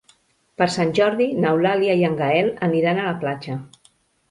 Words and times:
Per 0.61 0.67
Sant 0.75 0.93
Jordi 0.99 1.27
n'Eulàlia 1.43 1.99
i 2.01 2.07
en 2.09 2.17
Gaël 2.23 2.51
aniran 2.71 3.05
a 3.05 3.07
la 3.11 3.15
platja. 3.23 3.63